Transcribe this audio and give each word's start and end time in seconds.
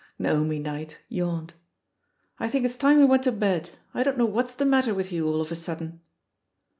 iNaomi 0.19 0.59
Knight 0.59 0.97
yawned* 1.09 1.53
"I 2.39 2.49
think 2.49 2.65
it's 2.65 2.75
time 2.75 2.97
we 2.97 3.05
(Went 3.05 3.21
to 3.25 3.31
bed. 3.31 3.69
I 3.93 4.01
don't 4.01 4.17
know 4.17 4.25
what's 4.25 4.55
the 4.55 4.65
matter 4.65 4.95
ynth 4.99 5.11
you 5.11 5.27
all 5.27 5.41
of 5.41 5.51
a 5.51 5.55
sudden." 5.55 6.01